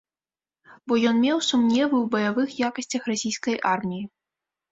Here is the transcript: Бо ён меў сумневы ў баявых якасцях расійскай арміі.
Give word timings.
Бо 0.91 0.95
ён 1.09 1.15
меў 1.25 1.37
сумневы 1.49 1.95
ў 2.03 2.09
баявых 2.15 2.49
якасцях 2.69 3.01
расійскай 3.13 3.55
арміі. 3.73 4.03